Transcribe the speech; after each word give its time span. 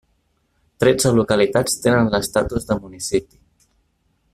Tretze 0.83 1.11
localitats 1.19 1.77
tenen 1.85 2.11
l'estatus 2.15 2.67
de 2.71 2.79
municipi. 2.87 3.41